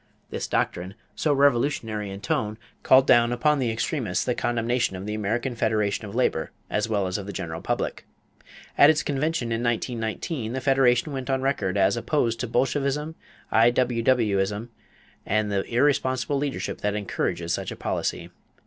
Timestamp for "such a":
17.53-17.75